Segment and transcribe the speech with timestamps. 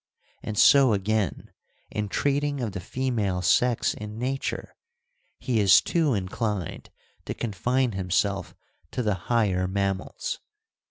[0.41, 1.51] And so again,
[1.91, 4.75] in treating of the female sex in nature,
[5.37, 6.89] he is too inclined
[7.25, 8.55] to confine himself
[8.93, 10.39] to the higher mammals.